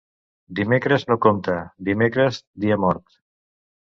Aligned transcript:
Dimecres 0.59 1.03
no 1.09 1.17
compta; 1.25 1.57
dimecres, 1.89 2.39
dia 2.65 2.79
mort. 2.87 3.05